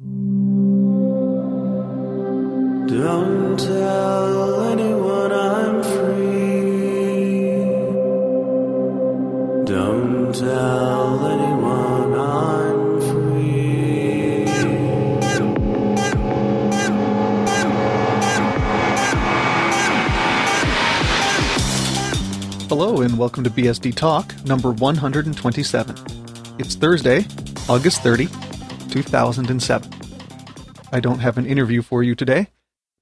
[0.00, 0.48] Don't
[3.58, 7.50] tell anyone I'm free.
[9.66, 14.46] Don't tell anyone I'm free.
[22.68, 25.94] Hello and welcome to BSD Talk number 127.
[26.58, 27.26] It's Thursday,
[27.68, 28.28] August 30,
[28.90, 29.92] 2007.
[30.92, 32.48] I don't have an interview for you today,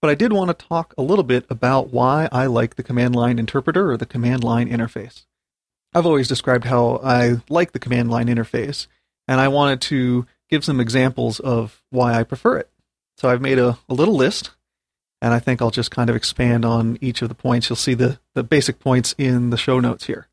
[0.00, 3.14] but I did want to talk a little bit about why I like the command
[3.14, 5.24] line interpreter or the command line interface.
[5.94, 8.86] I've always described how I like the command line interface,
[9.28, 12.70] and I wanted to give some examples of why I prefer it.
[13.16, 14.50] So I've made a, a little list
[15.22, 17.68] and I think I'll just kind of expand on each of the points.
[17.68, 20.28] You'll see the, the basic points in the show notes here.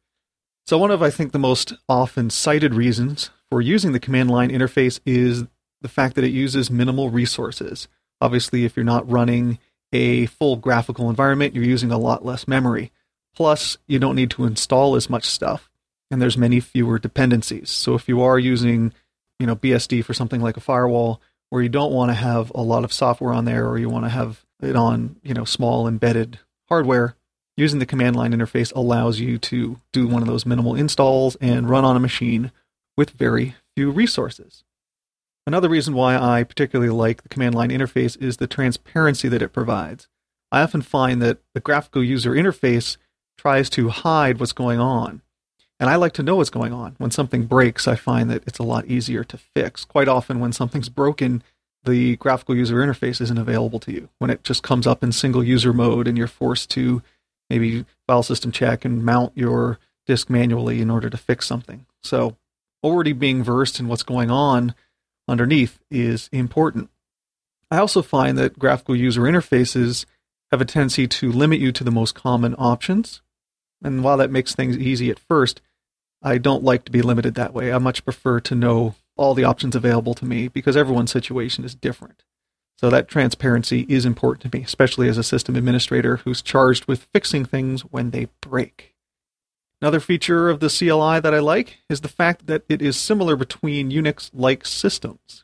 [0.66, 4.50] So, one of, I think, the most often cited reasons for using the command line
[4.50, 5.44] interface is
[5.82, 7.90] the fact that it uses minimal resources.
[8.22, 9.60] Obviously, if you're not running
[9.92, 12.92] a full graphical environment, you're using a lot less memory.
[13.36, 15.70] Plus, you don't need to install as much stuff,
[16.10, 17.70] and there's many fewer dependencies.
[17.70, 18.94] So, if you are using,
[19.40, 22.62] you know, BSD for something like a firewall, where you don't want to have a
[22.62, 25.90] lot of software on there, or you want to have it on, you know, small
[25.90, 27.16] embedded hardware,
[27.56, 31.70] using the command line interface allows you to do one of those minimal installs and
[31.70, 32.52] run on a machine
[32.98, 34.64] with very few resources.
[35.46, 39.50] Another reason why I particularly like the command line interface is the transparency that it
[39.50, 40.08] provides.
[40.52, 42.98] I often find that the graphical user interface
[43.38, 45.22] tries to hide what's going on.
[45.80, 46.96] And I like to know what's going on.
[46.98, 49.84] When something breaks, I find that it's a lot easier to fix.
[49.84, 51.44] Quite often, when something's broken,
[51.84, 54.10] the graphical user interface isn't available to you.
[54.20, 57.02] When it just comes up in single user mode and you're forced to
[57.54, 61.86] maybe file system check and mount your disk manually in order to fix something.
[62.02, 62.36] So,
[62.84, 64.74] already being versed in what's going on
[65.28, 66.90] underneath is important.
[67.70, 70.06] I also find that graphical user interfaces
[70.52, 73.22] have a tendency to limit you to the most common options.
[73.84, 75.62] And while that makes things easy at first,
[76.22, 77.72] I don't like to be limited that way.
[77.72, 81.76] I much prefer to know all the options available to me because everyone's situation is
[81.76, 82.24] different.
[82.78, 87.08] So that transparency is important to me, especially as a system administrator who's charged with
[87.14, 88.94] fixing things when they break.
[89.82, 93.36] Another feature of the CLI that I like is the fact that it is similar
[93.36, 95.44] between Unix like systems.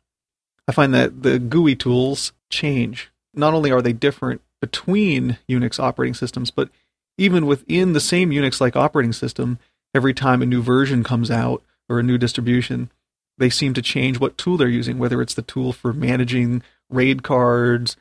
[0.67, 3.11] I find that the GUI tools change.
[3.33, 6.69] Not only are they different between Unix operating systems, but
[7.17, 9.59] even within the same Unix like operating system,
[9.93, 12.91] every time a new version comes out or a new distribution,
[13.39, 17.23] they seem to change what tool they're using, whether it's the tool for managing RAID
[17.23, 17.97] cards,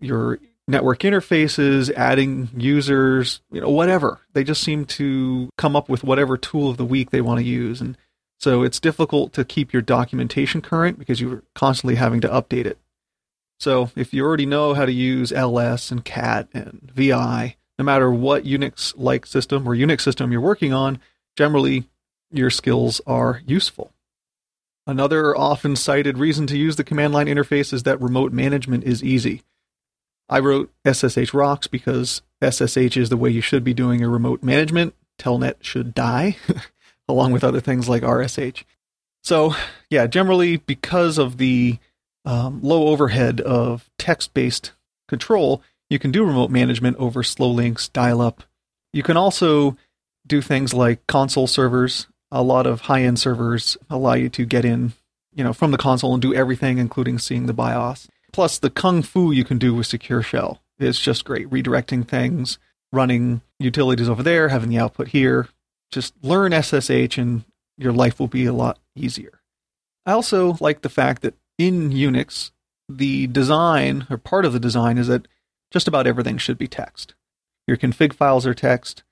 [0.00, 0.38] your
[0.68, 4.20] network interfaces, adding users, you know, whatever.
[4.32, 7.44] They just seem to come up with whatever tool of the week they want to
[7.44, 7.80] use.
[7.80, 7.96] And
[8.38, 12.78] so it's difficult to keep your documentation current because you're constantly having to update it.
[13.58, 18.10] So if you already know how to use ls and cat and vi, no matter
[18.10, 21.00] what Unix like system or Unix system you're working on,
[21.36, 21.84] generally
[22.30, 23.91] your skills are useful.
[24.86, 29.02] Another often cited reason to use the command line interface is that remote management is
[29.02, 29.42] easy.
[30.28, 34.42] I wrote SSH rocks because SSH is the way you should be doing your remote
[34.42, 34.94] management.
[35.18, 36.36] Telnet should die,
[37.08, 38.64] along with other things like RSH.
[39.22, 39.54] So,
[39.88, 41.78] yeah, generally, because of the
[42.24, 44.72] um, low overhead of text based
[45.06, 48.42] control, you can do remote management over slow links, dial up.
[48.92, 49.76] You can also
[50.26, 54.94] do things like console servers a lot of high-end servers allow you to get in,
[55.34, 58.08] you know, from the console and do everything, including seeing the BIOS.
[58.32, 61.48] Plus, the kung fu you can do with Secure Shell is just great.
[61.50, 62.58] Redirecting things,
[62.90, 65.48] running utilities over there, having the output here.
[65.90, 67.44] Just learn SSH, and
[67.76, 69.40] your life will be a lot easier.
[70.06, 72.50] I also like the fact that in Unix,
[72.88, 75.28] the design or part of the design is that
[75.70, 77.14] just about everything should be text.
[77.66, 79.02] Your config files are text.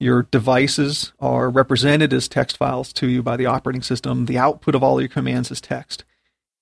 [0.00, 4.26] Your devices are represented as text files to you by the operating system.
[4.26, 6.04] The output of all your commands is text.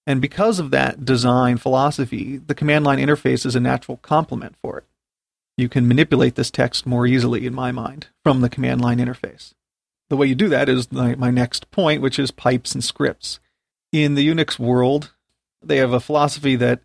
[0.07, 4.79] And because of that design philosophy, the command line interface is a natural complement for
[4.79, 4.85] it.
[5.57, 9.53] You can manipulate this text more easily, in my mind, from the command line interface.
[10.09, 13.41] The way you do that is my, my next point, which is pipes and scripts.
[13.93, 15.13] In the Unix world,
[15.63, 16.81] they have a philosophy that,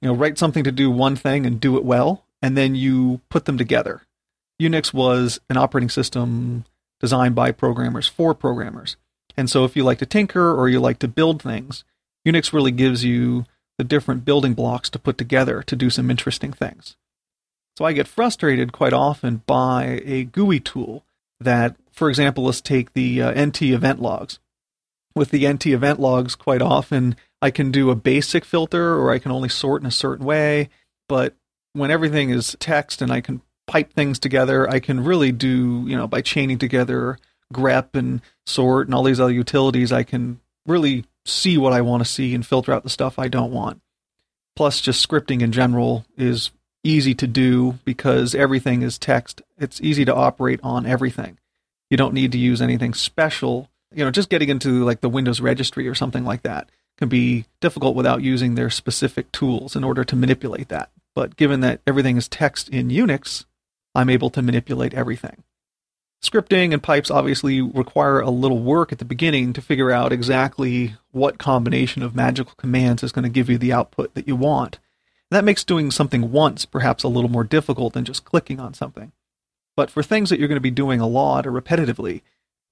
[0.00, 3.20] you know, write something to do one thing and do it well, and then you
[3.28, 4.02] put them together.
[4.60, 6.64] Unix was an operating system
[7.00, 8.96] designed by programmers for programmers.
[9.36, 11.84] And so if you like to tinker or you like to build things,
[12.26, 13.44] Unix really gives you
[13.78, 16.96] the different building blocks to put together to do some interesting things.
[17.76, 21.04] So I get frustrated quite often by a GUI tool
[21.40, 24.38] that, for example, let's take the uh, NT event logs.
[25.14, 29.18] With the NT event logs, quite often I can do a basic filter or I
[29.18, 30.68] can only sort in a certain way.
[31.08, 31.34] But
[31.72, 35.96] when everything is text and I can pipe things together, I can really do, you
[35.96, 37.18] know, by chaining together
[37.54, 42.04] grep and sort and all these other utilities, I can really see what I want
[42.04, 43.80] to see and filter out the stuff I don't want.
[44.54, 46.50] Plus, just scripting in general is
[46.84, 49.40] easy to do because everything is text.
[49.58, 51.38] It's easy to operate on everything.
[51.88, 53.70] You don't need to use anything special.
[53.94, 57.46] You know, just getting into like the Windows registry or something like that can be
[57.60, 60.90] difficult without using their specific tools in order to manipulate that.
[61.14, 63.46] But given that everything is text in Unix,
[63.94, 65.42] I'm able to manipulate everything.
[66.22, 70.94] Scripting and pipes obviously require a little work at the beginning to figure out exactly
[71.10, 74.78] what combination of magical commands is going to give you the output that you want.
[75.30, 79.10] That makes doing something once perhaps a little more difficult than just clicking on something.
[79.76, 82.20] But for things that you're going to be doing a lot or repetitively,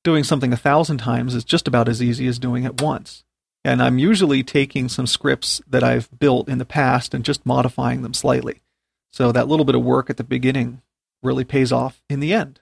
[0.04, 3.24] doing something a thousand times is just about as easy as doing it once.
[3.64, 8.02] And I'm usually taking some scripts that I've built in the past and just modifying
[8.02, 8.62] them slightly.
[9.10, 10.82] So that little bit of work at the beginning
[11.22, 12.60] really pays off in the end.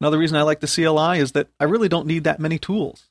[0.00, 3.08] Another reason I like the CLI is that I really don't need that many tools.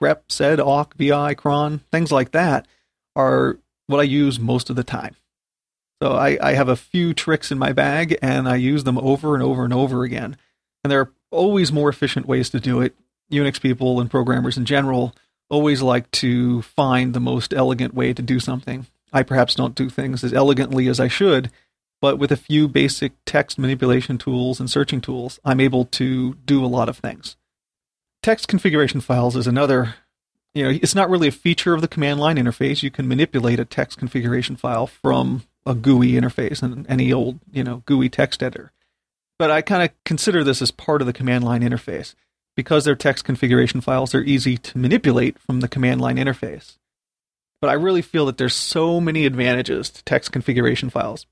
[0.00, 2.66] grep, sed, awk, vi, cron, things like that
[3.14, 5.14] are what I use most of the time.
[6.02, 9.34] So I, I have a few tricks in my bag and I use them over
[9.34, 10.36] and over and over again.
[10.82, 12.94] And there are always more efficient ways to do it.
[13.30, 15.14] Unix people and programmers in general
[15.48, 18.86] always like to find the most elegant way to do something.
[19.12, 21.50] I perhaps don't do things as elegantly as I should,
[22.04, 26.62] but with a few basic text manipulation tools and searching tools, I'm able to do
[26.62, 27.38] a lot of things.
[28.22, 29.94] Text configuration files is another,
[30.52, 32.82] you know, it's not really a feature of the command line interface.
[32.82, 37.64] You can manipulate a text configuration file from a GUI interface and any old, you
[37.64, 38.70] know, GUI text editor.
[39.38, 42.14] But I kind of consider this as part of the command line interface.
[42.54, 46.76] Because they're text configuration files, they're easy to manipulate from the command line interface.
[47.62, 51.24] But I really feel that there's so many advantages to text configuration files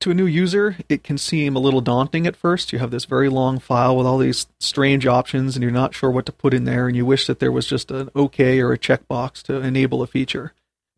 [0.00, 2.72] to a new user, it can seem a little daunting at first.
[2.72, 6.10] You have this very long file with all these strange options, and you're not sure
[6.10, 8.72] what to put in there, and you wish that there was just an OK or
[8.72, 10.52] a checkbox to enable a feature.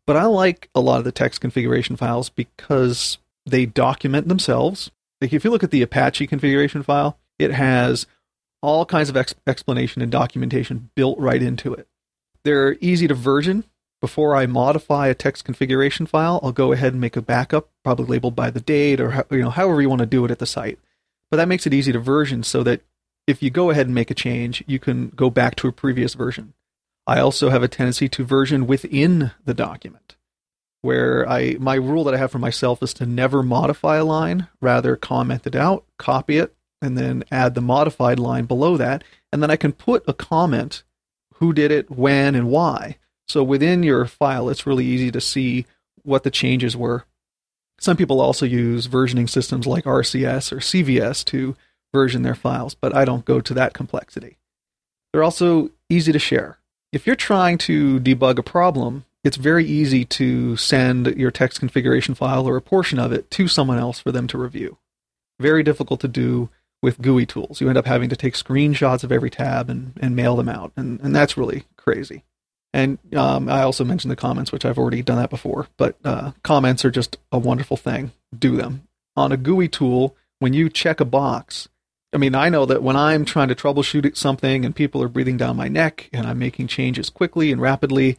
[0.05, 4.91] But I like a lot of the text configuration files because they document themselves.
[5.21, 8.07] Like if you look at the Apache configuration file, it has
[8.61, 11.87] all kinds of ex- explanation and documentation built right into it.
[12.43, 13.65] They're easy to version
[14.01, 18.05] before I modify a text configuration file, I'll go ahead and make a backup, probably
[18.05, 20.45] labeled by the date or you know however you want to do it at the
[20.45, 20.79] site.
[21.29, 22.81] But that makes it easy to version so that
[23.27, 26.13] if you go ahead and make a change, you can go back to a previous
[26.13, 26.53] version.
[27.05, 30.15] I also have a tendency to version within the document,
[30.81, 34.47] where I my rule that I have for myself is to never modify a line,
[34.61, 39.43] rather comment it out, copy it, and then add the modified line below that, and
[39.43, 40.83] then I can put a comment
[41.35, 42.97] who did it, when, and why
[43.29, 45.65] so within your file, it's really easy to see
[46.03, 47.05] what the changes were.
[47.79, 51.55] Some people also use versioning systems like RCS or CVS to
[51.93, 54.37] version their files, but I don't go to that complexity.
[55.13, 56.57] They're also easy to share.
[56.91, 62.15] If you're trying to debug a problem, it's very easy to send your text configuration
[62.15, 64.77] file or a portion of it to someone else for them to review.
[65.39, 66.49] Very difficult to do
[66.81, 67.61] with GUI tools.
[67.61, 70.71] You end up having to take screenshots of every tab and, and mail them out,
[70.75, 72.23] and, and that's really crazy.
[72.73, 75.67] And um, I also mentioned the comments, which I've already done that before.
[75.77, 78.11] But uh, comments are just a wonderful thing.
[78.37, 80.15] Do them on a GUI tool.
[80.39, 81.67] When you check a box,
[82.13, 85.37] I mean, I know that when I'm trying to troubleshoot something and people are breathing
[85.37, 88.17] down my neck and I'm making changes quickly and rapidly,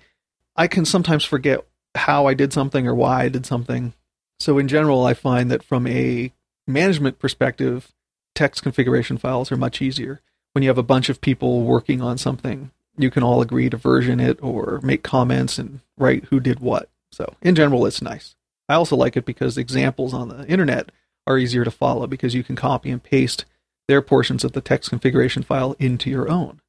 [0.57, 3.95] I can sometimes forget how I did something or why I did something.
[4.39, 6.33] So in general, I find that from a
[6.67, 7.93] management perspective,
[8.35, 10.21] text configuration files are much easier
[10.53, 12.71] when you have a bunch of people working on something
[13.03, 16.89] you can all agree to version it or make comments and write who did what.
[17.13, 18.35] So, in general, it's nice.
[18.69, 20.91] I also like it because examples on the internet
[21.27, 23.45] are easier to follow because you can copy and paste
[23.89, 26.61] their portions of the text configuration file into your own.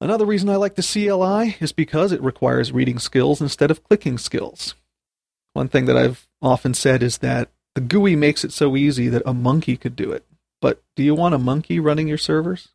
[0.00, 4.18] Another reason I like the CLI is because it requires reading skills instead of clicking
[4.18, 4.74] skills.
[5.54, 9.22] One thing that I've often said is that the GUI makes it so easy that
[9.24, 10.24] a monkey could do it.
[10.60, 12.68] But do you want a monkey running your servers?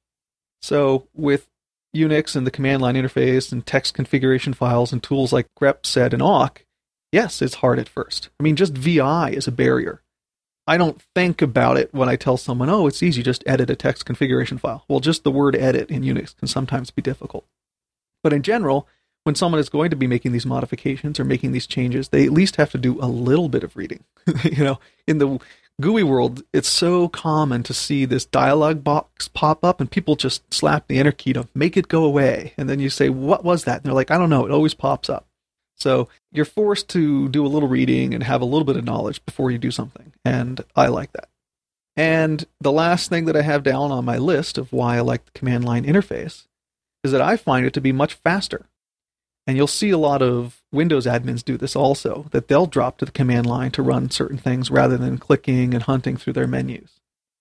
[0.62, 1.48] So, with
[1.96, 6.14] Unix and the command line interface and text configuration files and tools like grep, sed,
[6.14, 6.66] and awk,
[7.12, 8.30] yes, it's hard at first.
[8.40, 10.02] I mean, just VI is a barrier.
[10.68, 13.76] I don't think about it when I tell someone, oh, it's easy, just edit a
[13.76, 14.86] text configuration file.
[14.88, 17.46] Well, just the word edit in Unix can sometimes be difficult.
[18.24, 18.88] But in general,
[19.24, 22.32] when someone is going to be making these modifications or making these changes, they at
[22.32, 24.04] least have to do a little bit of reading.
[24.44, 25.40] you know, in the
[25.82, 30.54] GUI world, it's so common to see this dialog box pop up and people just
[30.54, 32.54] slap the enter key to make it go away.
[32.58, 33.78] And then you say, What was that?
[33.78, 34.46] And they're like, I don't know.
[34.46, 35.28] It always pops up.
[35.76, 39.26] So you're forced to do a little reading and have a little bit of knowledge
[39.26, 40.14] before you do something.
[40.24, 41.28] And I like that.
[41.98, 45.26] And the last thing that I have down on my list of why I like
[45.26, 46.46] the command line interface
[47.04, 48.68] is that I find it to be much faster.
[49.48, 53.06] And you'll see a lot of Windows admins do this also, that they'll drop to
[53.06, 57.00] the command line to run certain things rather than clicking and hunting through their menus.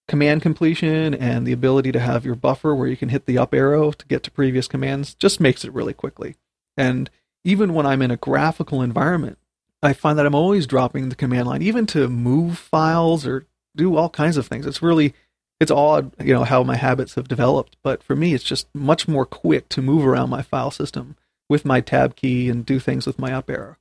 [0.09, 3.55] Command completion and the ability to have your buffer where you can hit the up
[3.55, 6.37] arrow to get to previous commands just makes it really quickly.
[6.77, 7.11] And
[7.45, 9.39] even when I'm in a graphical environment,
[9.83, 13.97] I find that I'm always dropping the command line, even to move files or do
[13.97, 14.67] all kinds of things.
[14.67, 15.15] It's really
[15.61, 19.07] it's odd, you know, how my habits have developed, but for me it's just much
[19.07, 21.17] more quick to move around my file system
[21.51, 23.77] with my tab key and do things with my up arrow.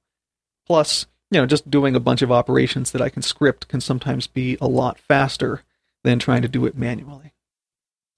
[0.68, 4.26] Plus, you know, just doing a bunch of operations that I can script can sometimes
[4.26, 5.62] be a lot faster
[6.04, 7.34] than trying to do it manually.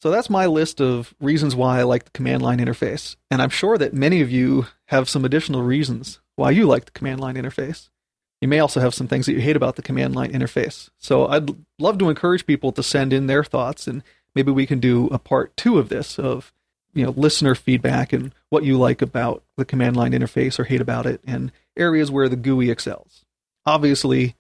[0.02, 3.18] So that's my list of reasons why I like the command line interface.
[3.30, 6.92] And I'm sure that many of you have some additional reasons why you like the
[6.92, 7.90] command line interface.
[8.40, 10.90] You may also have some things that you hate about the command line interface.
[10.98, 14.02] So I'd love to encourage people to send in their thoughts and
[14.34, 16.54] maybe we can do a part 2 of this of
[16.94, 20.82] you know listener feedback and what you like about the command line interface or hate
[20.82, 23.26] about it and areas where the GUI excels.
[23.66, 24.36] Obviously,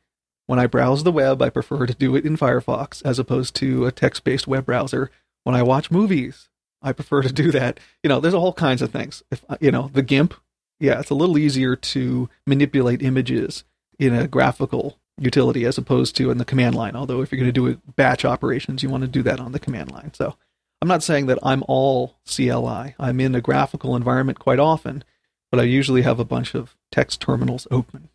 [0.47, 3.85] when I browse the web, I prefer to do it in Firefox as opposed to
[3.85, 5.11] a text-based web browser.
[5.43, 6.49] When I watch movies,
[6.81, 7.79] I prefer to do that.
[8.03, 9.23] You know, there's all kinds of things.
[9.31, 10.33] If uh, you know, the GIMP,
[10.79, 13.63] yeah, it's a little easier to manipulate images
[13.99, 16.95] in a graphical utility as opposed to in the command line.
[16.95, 19.59] Although if you're going to do batch operations, you want to do that on the
[19.59, 20.13] command line.
[20.13, 20.35] So
[20.81, 22.95] I'm not saying that I'm all CLI.
[22.99, 25.03] I'm in a graphical environment quite often,
[25.51, 28.09] but I usually have a bunch of text terminals open.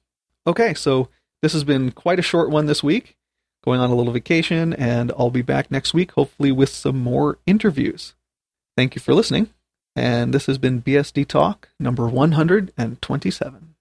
[0.47, 1.09] Okay, so
[1.43, 3.17] this has been quite a short one this week.
[3.65, 7.39] Going on a little vacation, and I'll be back next week, hopefully with some more
[7.47, 8.15] interviews.
[8.77, 9.51] Thank you for listening,
[9.95, 13.76] and this has been BSD Talk number 127.